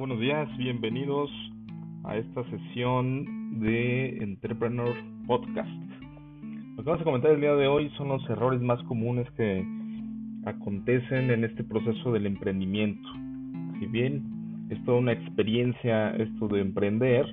buenos 0.00 0.18
días, 0.18 0.48
bienvenidos 0.56 1.30
a 2.04 2.16
esta 2.16 2.42
sesión 2.44 3.60
de 3.60 4.16
Entrepreneur 4.16 4.96
Podcast. 5.26 5.68
Lo 6.74 6.82
que 6.82 6.88
vamos 6.88 7.02
a 7.02 7.04
comentar 7.04 7.32
el 7.32 7.40
día 7.42 7.54
de 7.54 7.66
hoy 7.66 7.90
son 7.98 8.08
los 8.08 8.30
errores 8.30 8.62
más 8.62 8.82
comunes 8.84 9.30
que 9.32 9.62
acontecen 10.46 11.30
en 11.30 11.44
este 11.44 11.64
proceso 11.64 12.12
del 12.12 12.24
emprendimiento. 12.24 13.06
Si 13.78 13.86
bien 13.88 14.68
es 14.70 14.82
toda 14.86 15.00
una 15.00 15.12
experiencia 15.12 16.12
esto 16.12 16.48
de 16.48 16.62
emprender, 16.62 17.26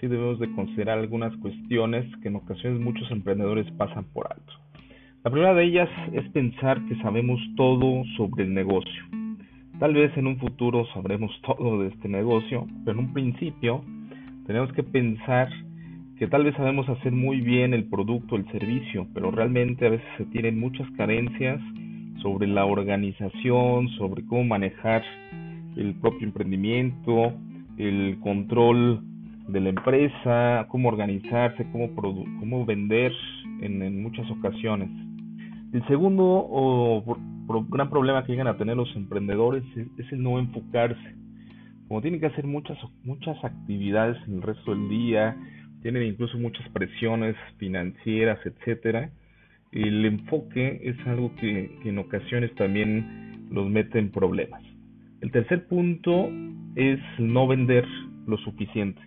sí 0.00 0.08
debemos 0.08 0.40
de 0.40 0.52
considerar 0.56 0.98
algunas 0.98 1.36
cuestiones 1.36 2.04
que 2.20 2.26
en 2.26 2.34
ocasiones 2.34 2.80
muchos 2.80 3.08
emprendedores 3.12 3.70
pasan 3.76 4.04
por 4.12 4.26
alto. 4.26 4.52
La 5.22 5.30
primera 5.30 5.54
de 5.54 5.62
ellas 5.62 5.88
es 6.12 6.28
pensar 6.30 6.84
que 6.86 6.96
sabemos 6.96 7.38
todo 7.54 8.02
sobre 8.16 8.42
el 8.42 8.54
negocio 8.54 9.04
Tal 9.78 9.94
vez 9.94 10.16
en 10.16 10.26
un 10.26 10.38
futuro 10.38 10.86
sabremos 10.92 11.30
todo 11.42 11.82
de 11.82 11.88
este 11.90 12.08
negocio, 12.08 12.66
pero 12.84 12.98
en 12.98 13.06
un 13.06 13.12
principio 13.12 13.84
tenemos 14.44 14.72
que 14.72 14.82
pensar 14.82 15.48
que 16.18 16.26
tal 16.26 16.42
vez 16.42 16.56
sabemos 16.56 16.88
hacer 16.88 17.12
muy 17.12 17.40
bien 17.40 17.72
el 17.72 17.84
producto, 17.84 18.34
el 18.34 18.50
servicio, 18.50 19.06
pero 19.14 19.30
realmente 19.30 19.86
a 19.86 19.90
veces 19.90 20.06
se 20.16 20.24
tienen 20.26 20.58
muchas 20.58 20.90
carencias 20.96 21.60
sobre 22.22 22.48
la 22.48 22.64
organización, 22.64 23.88
sobre 23.90 24.26
cómo 24.26 24.42
manejar 24.42 25.04
el 25.76 25.94
propio 26.00 26.26
emprendimiento, 26.26 27.32
el 27.76 28.18
control 28.18 29.00
de 29.46 29.60
la 29.60 29.68
empresa, 29.68 30.66
cómo 30.70 30.88
organizarse, 30.88 31.64
cómo, 31.70 31.94
cómo 31.94 32.66
vender 32.66 33.12
en, 33.60 33.80
en 33.80 34.02
muchas 34.02 34.28
ocasiones. 34.28 34.90
El 35.72 35.86
segundo 35.86 36.24
o 36.24 37.18
gran 37.68 37.90
problema 37.90 38.24
que 38.24 38.32
llegan 38.32 38.46
a 38.46 38.56
tener 38.56 38.76
los 38.76 38.94
emprendedores 38.96 39.64
es, 39.76 40.12
el 40.12 40.22
no 40.22 40.38
enfocarse. 40.38 41.14
Como 41.88 42.00
tienen 42.00 42.20
que 42.20 42.26
hacer 42.26 42.46
muchas, 42.46 42.78
muchas 43.04 43.42
actividades 43.44 44.16
el 44.28 44.42
resto 44.42 44.74
del 44.74 44.88
día, 44.88 45.36
tienen 45.82 46.02
incluso 46.04 46.38
muchas 46.38 46.66
presiones 46.70 47.36
financieras, 47.58 48.38
etcétera, 48.44 49.10
el 49.72 50.04
enfoque 50.04 50.80
es 50.82 50.96
algo 51.06 51.34
que 51.36 51.78
en 51.84 51.98
ocasiones 51.98 52.54
también 52.54 53.48
los 53.50 53.68
mete 53.68 53.98
en 53.98 54.10
problemas. 54.10 54.62
El 55.20 55.30
tercer 55.30 55.66
punto 55.66 56.30
es 56.76 57.00
no 57.18 57.46
vender 57.46 57.86
lo 58.26 58.38
suficiente. 58.38 59.00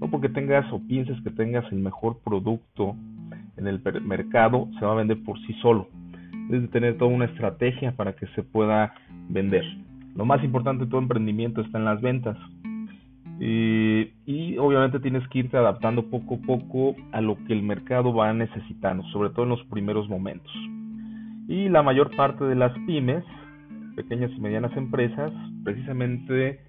No 0.00 0.10
porque 0.10 0.28
tengas 0.28 0.70
o 0.72 0.86
pienses 0.86 1.20
que 1.22 1.30
tengas 1.30 1.70
el 1.72 1.78
mejor 1.78 2.20
producto 2.22 2.96
en 3.56 3.66
el 3.66 3.80
mercado, 4.02 4.68
se 4.78 4.84
va 4.84 4.92
a 4.92 4.96
vender 4.96 5.22
por 5.22 5.38
sí 5.46 5.52
solo 5.62 5.88
de 6.48 6.68
tener 6.68 6.98
toda 6.98 7.10
una 7.10 7.24
estrategia 7.26 7.92
para 7.92 8.14
que 8.14 8.26
se 8.28 8.42
pueda 8.42 8.94
vender. 9.28 9.64
Lo 10.14 10.24
más 10.24 10.42
importante 10.44 10.84
de 10.84 10.90
todo 10.90 11.00
emprendimiento 11.00 11.60
está 11.60 11.78
en 11.78 11.84
las 11.84 12.00
ventas. 12.00 12.36
y 13.40 14.56
obviamente 14.58 15.00
tienes 15.00 15.26
que 15.28 15.40
irte 15.40 15.56
adaptando 15.56 16.08
poco 16.08 16.36
a 16.36 16.46
poco 16.46 16.94
a 17.12 17.20
lo 17.20 17.36
que 17.44 17.52
el 17.52 17.62
mercado 17.62 18.14
va 18.14 18.32
necesitando, 18.32 19.02
sobre 19.12 19.30
todo 19.30 19.42
en 19.42 19.50
los 19.50 19.64
primeros 19.64 20.08
momentos. 20.08 20.52
Y 21.48 21.68
la 21.68 21.82
mayor 21.82 22.14
parte 22.16 22.44
de 22.44 22.54
las 22.54 22.72
pymes, 22.86 23.24
pequeñas 23.96 24.30
y 24.36 24.40
medianas 24.40 24.74
empresas, 24.76 25.32
precisamente 25.64 26.60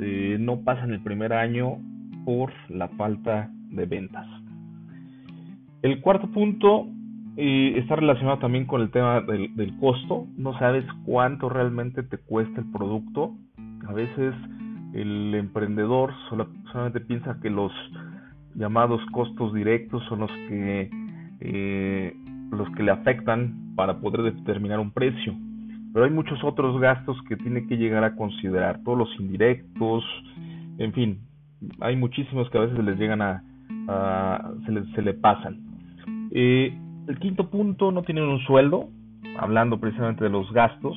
eh, 0.00 0.36
no 0.40 0.60
pasan 0.62 0.92
el 0.92 1.02
primer 1.02 1.32
año 1.32 1.78
por 2.24 2.52
la 2.68 2.88
falta 2.88 3.50
de 3.70 3.86
ventas. 3.86 4.26
El 5.84 6.00
cuarto 6.00 6.28
punto 6.28 6.86
y 7.36 7.78
está 7.78 7.96
relacionado 7.96 8.38
también 8.38 8.64
con 8.64 8.80
el 8.80 8.90
tema 8.90 9.20
del, 9.20 9.54
del, 9.54 9.76
costo. 9.76 10.26
No 10.34 10.58
sabes 10.58 10.82
cuánto 11.04 11.50
realmente 11.50 12.02
te 12.02 12.16
cuesta 12.16 12.62
el 12.62 12.72
producto. 12.72 13.34
A 13.86 13.92
veces 13.92 14.34
el 14.94 15.34
emprendedor 15.34 16.14
solamente 16.30 17.00
piensa 17.00 17.38
que 17.42 17.50
los 17.50 17.70
llamados 18.54 19.02
costos 19.12 19.52
directos 19.52 20.02
son 20.08 20.20
los 20.20 20.30
que 20.48 20.88
eh, 21.40 22.16
los 22.50 22.70
que 22.70 22.82
le 22.82 22.90
afectan 22.90 23.74
para 23.76 23.98
poder 23.98 24.32
determinar 24.32 24.80
un 24.80 24.90
precio. 24.90 25.34
Pero 25.92 26.06
hay 26.06 26.12
muchos 26.12 26.42
otros 26.44 26.80
gastos 26.80 27.20
que 27.28 27.36
tiene 27.36 27.66
que 27.66 27.76
llegar 27.76 28.04
a 28.04 28.16
considerar, 28.16 28.80
todos 28.84 28.96
los 28.96 29.20
indirectos, 29.20 30.02
en 30.78 30.94
fin, 30.94 31.18
hay 31.80 31.94
muchísimos 31.94 32.48
que 32.48 32.56
a 32.56 32.62
veces 32.62 32.82
les 32.82 32.98
llegan 32.98 33.20
a, 33.20 33.42
se, 34.64 34.72
le, 34.72 34.84
se 34.94 35.02
le 35.02 35.12
pasan. 35.12 35.63
Eh, 36.34 36.76
el 37.06 37.18
quinto 37.18 37.48
punto, 37.48 37.92
no 37.92 38.02
tienen 38.02 38.24
un 38.24 38.40
sueldo, 38.40 38.88
hablando 39.38 39.78
precisamente 39.78 40.24
de 40.24 40.30
los 40.30 40.52
gastos. 40.52 40.96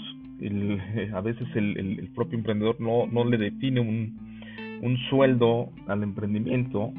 a 1.13 1.21
veces 1.21 1.47
el, 1.55 2.09
propio 2.15 2.37
emprendedor 2.37 2.81
no, 2.81 3.07
no 3.07 3.23
le 3.23 3.37
define 3.37 3.79
un, 3.79 4.17
un 4.81 4.97
sueldo 5.09 5.69
al 5.87 6.03
emprendimiento 6.03 6.91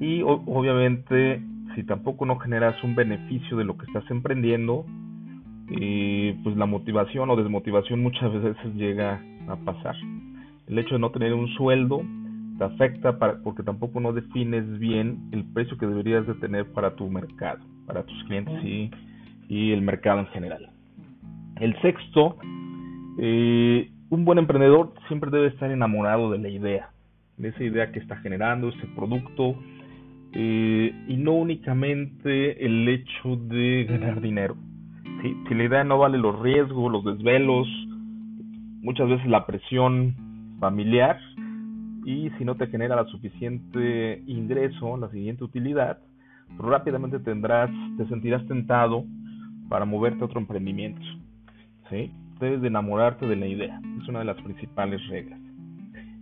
y 0.00 0.22
obviamente 0.22 1.42
si 1.74 1.84
tampoco 1.84 2.26
no 2.26 2.38
generas 2.38 2.82
un 2.84 2.94
beneficio 2.94 3.56
de 3.56 3.64
lo 3.64 3.76
que 3.76 3.86
estás 3.86 4.04
emprendiendo, 4.10 4.84
eh, 5.78 6.38
pues 6.42 6.56
la 6.56 6.66
motivación 6.66 7.28
o 7.30 7.36
desmotivación 7.36 8.02
muchas 8.02 8.32
veces 8.32 8.74
llega 8.74 9.22
a 9.48 9.56
pasar. 9.56 9.96
El 10.66 10.78
hecho 10.78 10.94
de 10.94 11.00
no 11.00 11.10
tener 11.10 11.34
un 11.34 11.48
sueldo 11.48 12.02
te 12.58 12.64
afecta 12.64 13.18
para, 13.18 13.42
porque 13.42 13.62
tampoco 13.62 14.00
no 14.00 14.12
defines 14.12 14.78
bien 14.78 15.28
el 15.32 15.44
precio 15.44 15.76
que 15.76 15.86
deberías 15.86 16.26
de 16.26 16.34
tener 16.34 16.66
para 16.72 16.94
tu 16.96 17.08
mercado 17.08 17.60
para 17.86 18.02
tus 18.02 18.24
clientes 18.24 18.62
y, 18.62 18.90
y 19.48 19.72
el 19.72 19.80
mercado 19.80 20.20
en 20.20 20.26
general. 20.26 20.68
El 21.60 21.80
sexto, 21.80 22.36
eh, 23.18 23.90
un 24.10 24.24
buen 24.24 24.38
emprendedor 24.38 24.92
siempre 25.08 25.30
debe 25.30 25.48
estar 25.48 25.70
enamorado 25.70 26.30
de 26.30 26.38
la 26.38 26.48
idea, 26.48 26.90
de 27.38 27.48
esa 27.48 27.64
idea 27.64 27.92
que 27.92 28.00
está 28.00 28.16
generando, 28.16 28.68
ese 28.68 28.86
producto, 28.94 29.56
eh, 30.32 30.92
y 31.08 31.16
no 31.16 31.32
únicamente 31.32 32.64
el 32.64 32.86
hecho 32.88 33.36
de 33.36 33.84
ganar 33.88 34.20
dinero. 34.20 34.56
Si 35.48 35.54
la 35.54 35.64
idea 35.64 35.84
no 35.84 35.98
vale 35.98 36.18
los 36.18 36.38
riesgos, 36.40 36.92
los 36.92 37.04
desvelos, 37.04 37.66
muchas 38.82 39.08
veces 39.08 39.26
la 39.26 39.46
presión 39.46 40.14
familiar, 40.60 41.18
y 42.06 42.30
si 42.38 42.44
no 42.44 42.54
te 42.54 42.68
genera 42.68 42.94
la 42.94 43.04
suficiente 43.06 44.22
ingreso, 44.28 44.96
la 44.96 45.10
siguiente 45.10 45.42
utilidad, 45.42 45.98
rápidamente 46.56 47.18
tendrás, 47.18 47.68
te 47.98 48.06
sentirás 48.06 48.46
tentado 48.46 49.04
para 49.68 49.84
moverte 49.84 50.22
a 50.22 50.26
otro 50.26 50.38
emprendimiento. 50.38 51.04
¿sí? 51.90 52.12
Debes 52.38 52.62
de 52.62 52.68
enamorarte 52.68 53.26
de 53.26 53.34
la 53.34 53.48
idea, 53.48 53.80
es 54.00 54.08
una 54.08 54.20
de 54.20 54.26
las 54.26 54.40
principales 54.40 55.04
reglas. 55.08 55.40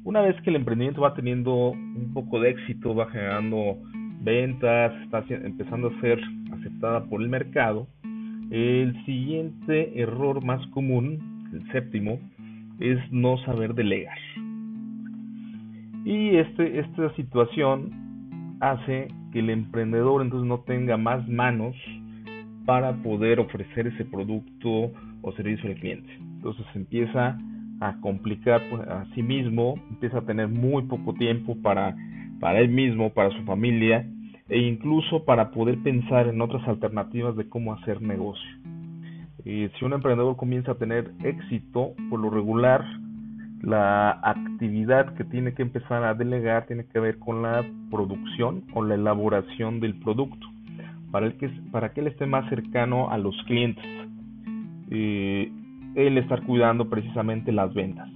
Una 0.04 0.22
vez 0.22 0.40
que 0.40 0.48
el 0.48 0.56
emprendimiento 0.56 1.02
va 1.02 1.12
teniendo 1.12 1.72
un 1.72 2.12
poco 2.14 2.40
de 2.40 2.50
éxito, 2.50 2.94
va 2.94 3.10
generando 3.10 3.76
ventas, 4.22 4.90
está 5.02 5.22
empezando 5.28 5.88
a 5.88 6.00
ser 6.00 6.18
aceptada 6.50 7.04
por 7.04 7.20
el 7.20 7.28
mercado, 7.28 7.88
el 8.50 9.04
siguiente 9.04 10.00
error 10.00 10.42
más 10.42 10.66
común, 10.68 11.50
el 11.52 11.70
séptimo, 11.72 12.18
es 12.80 12.98
no 13.12 13.36
saber 13.44 13.74
delegar. 13.74 14.16
Y 16.04 16.36
este, 16.36 16.80
esta 16.80 17.14
situación 17.14 18.56
hace 18.60 19.08
que 19.32 19.40
el 19.40 19.50
emprendedor 19.50 20.22
entonces 20.22 20.46
no 20.46 20.60
tenga 20.60 20.96
más 20.96 21.26
manos 21.28 21.74
para 22.66 22.94
poder 23.02 23.40
ofrecer 23.40 23.86
ese 23.86 24.04
producto 24.04 24.92
o 25.22 25.32
servicio 25.32 25.70
al 25.70 25.76
cliente. 25.76 26.12
Entonces 26.20 26.66
empieza 26.74 27.38
a 27.80 28.00
complicar 28.00 28.62
pues, 28.70 28.86
a 28.88 29.06
sí 29.14 29.22
mismo, 29.22 29.74
empieza 29.90 30.18
a 30.18 30.26
tener 30.26 30.48
muy 30.48 30.82
poco 30.84 31.14
tiempo 31.14 31.56
para, 31.62 31.96
para 32.40 32.60
él 32.60 32.68
mismo, 32.68 33.10
para 33.10 33.30
su 33.30 33.42
familia 33.44 34.06
e 34.48 34.58
incluso 34.58 35.24
para 35.24 35.50
poder 35.50 35.78
pensar 35.82 36.28
en 36.28 36.40
otras 36.40 36.66
alternativas 36.68 37.34
de 37.36 37.48
cómo 37.48 37.72
hacer 37.72 38.02
negocio. 38.02 38.50
Y 39.44 39.68
si 39.78 39.84
un 39.84 39.92
emprendedor 39.92 40.36
comienza 40.36 40.72
a 40.72 40.76
tener 40.76 41.12
éxito, 41.22 41.94
por 42.08 42.20
lo 42.20 42.30
regular 42.30 42.84
la 43.64 44.10
actividad 44.22 45.14
que 45.14 45.24
tiene 45.24 45.54
que 45.54 45.62
empezar 45.62 46.04
a 46.04 46.14
delegar 46.14 46.66
tiene 46.66 46.84
que 46.86 47.00
ver 47.00 47.18
con 47.18 47.42
la 47.42 47.64
producción 47.90 48.64
o 48.74 48.84
la 48.84 48.94
elaboración 48.94 49.80
del 49.80 49.94
producto 50.00 50.46
para, 51.10 51.26
el 51.26 51.36
que, 51.36 51.48
para 51.70 51.92
que 51.92 52.00
él 52.00 52.08
esté 52.08 52.26
más 52.26 52.48
cercano 52.50 53.10
a 53.10 53.16
los 53.16 53.34
clientes. 53.44 53.84
Eh, 54.90 55.50
él 55.94 56.18
estar 56.18 56.42
cuidando 56.42 56.90
precisamente 56.90 57.52
las 57.52 57.72
ventas. 57.72 58.08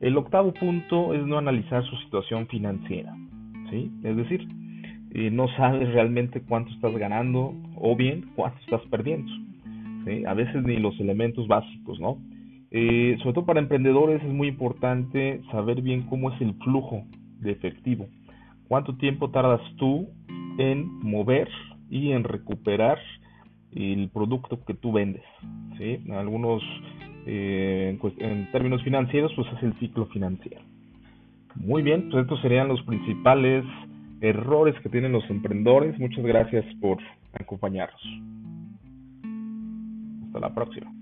El 0.00 0.16
octavo 0.18 0.52
punto 0.52 1.14
es 1.14 1.24
no 1.24 1.38
analizar 1.38 1.82
su 1.84 1.96
situación 1.96 2.46
financiera. 2.48 3.16
¿sí? 3.70 3.90
Es 4.02 4.16
decir, 4.16 4.46
eh, 5.12 5.30
no 5.30 5.48
sabes 5.56 5.88
realmente 5.94 6.42
cuánto 6.42 6.72
estás 6.72 6.94
ganando 6.96 7.54
o 7.76 7.96
bien 7.96 8.26
cuánto 8.34 8.58
estás 8.60 8.82
perdiendo. 8.90 9.32
¿sí? 10.04 10.26
A 10.26 10.34
veces 10.34 10.62
ni 10.62 10.76
los 10.76 10.98
elementos 11.00 11.46
básicos, 11.48 11.98
¿no? 12.00 12.18
Eh, 12.76 13.16
sobre 13.20 13.34
todo 13.34 13.46
para 13.46 13.60
emprendedores 13.60 14.20
es 14.20 14.32
muy 14.32 14.48
importante 14.48 15.40
saber 15.52 15.80
bien 15.80 16.02
cómo 16.08 16.32
es 16.32 16.40
el 16.40 16.54
flujo 16.54 17.04
de 17.38 17.52
efectivo. 17.52 18.08
¿Cuánto 18.66 18.96
tiempo 18.96 19.30
tardas 19.30 19.60
tú 19.76 20.08
en 20.58 20.84
mover 20.98 21.48
y 21.88 22.10
en 22.10 22.24
recuperar 22.24 22.98
el 23.70 24.10
producto 24.12 24.64
que 24.64 24.74
tú 24.74 24.90
vendes? 24.90 25.22
¿sí? 25.78 26.00
Algunos 26.10 26.64
eh, 27.26 27.96
en, 28.18 28.50
términos 28.50 28.82
financieros, 28.82 29.32
pues 29.36 29.46
es 29.56 29.62
el 29.62 29.78
ciclo 29.78 30.06
financiero. 30.06 30.60
Muy 31.54 31.82
bien, 31.82 32.08
pues 32.10 32.24
estos 32.24 32.40
serían 32.40 32.66
los 32.66 32.82
principales 32.82 33.64
errores 34.20 34.74
que 34.82 34.88
tienen 34.88 35.12
los 35.12 35.30
emprendedores. 35.30 35.96
Muchas 36.00 36.24
gracias 36.24 36.64
por 36.80 36.98
acompañarnos. 37.34 38.02
Hasta 40.26 40.40
la 40.40 40.52
próxima. 40.52 40.92